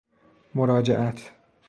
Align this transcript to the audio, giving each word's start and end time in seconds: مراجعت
مراجعت 0.55 1.17